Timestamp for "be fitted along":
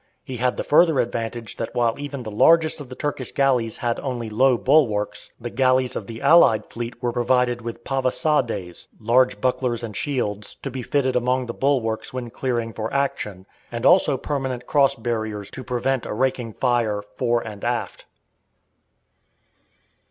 10.71-11.45